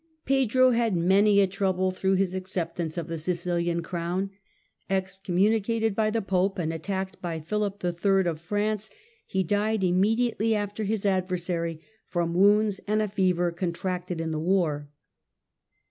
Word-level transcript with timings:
Pedro 0.25 0.71
had 0.71 0.97
many 0.97 1.41
a 1.41 1.45
trouble 1.45 1.91
through 1.91 2.15
his 2.15 2.35
ac 2.35 2.45
ceptance 2.45 2.97
of 2.97 3.07
the 3.07 3.19
Sicihan 3.19 3.83
Crown; 3.83 4.31
excommunicated 4.89 5.93
by 5.93 6.09
the 6.09 6.23
Pope 6.23 6.57
and 6.57 6.73
attacked 6.73 7.21
by 7.21 7.39
Phihp 7.39 7.85
III. 8.23 8.27
of 8.27 8.41
France, 8.41 8.89
he 9.27 9.43
died, 9.43 9.83
immediately 9.83 10.55
after 10.55 10.85
his 10.85 11.05
adversary, 11.05 11.81
from 12.07 12.33
wounds 12.33 12.79
and 12.87 12.99
a 12.99 13.07
fever 13.07 13.51
contracted 13.51 14.19
in 14.19 14.31
the 14.31 14.39
war. 14.39 14.89